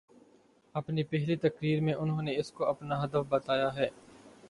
اپنی 0.75 1.03
پہلی 1.03 1.35
تقریر 1.35 1.81
میں 1.81 1.93
انہوں 1.93 2.21
نے 2.21 2.35
اس 2.37 2.51
کو 2.51 2.65
اپناہدف 2.65 3.29
بتایا 3.29 3.75
ہے۔ 3.75 3.87